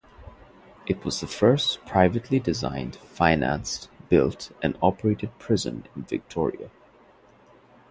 [0.87, 6.71] It was the first privately designed, financed, built and operated prison in Victoria.